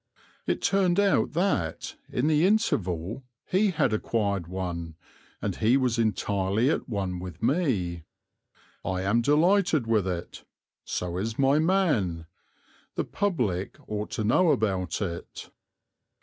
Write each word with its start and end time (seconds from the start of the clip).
It 0.47 0.63
turned 0.63 0.99
out 0.99 1.33
that, 1.33 1.95
in 2.11 2.25
the 2.25 2.43
interval, 2.43 3.21
he 3.45 3.69
had 3.69 3.93
acquired 3.93 4.47
one, 4.47 4.95
and 5.43 5.57
he 5.57 5.77
was 5.77 5.99
entirely 5.99 6.71
at 6.71 6.89
one 6.89 7.19
with 7.19 7.43
me. 7.43 8.01
"I 8.83 9.03
am 9.03 9.21
delighted 9.21 9.85
with 9.85 10.07
it; 10.07 10.43
so 10.85 11.19
is 11.19 11.37
my 11.37 11.59
man; 11.59 12.25
the 12.95 13.03
public 13.05 13.77
ought 13.87 14.09
to 14.13 14.23
know 14.23 14.49
about 14.49 15.03
it." 15.03 15.51